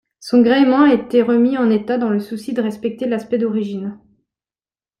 [0.19, 3.99] Son gréement a été remis en état dans le souci de respecter l'aspect d'origine.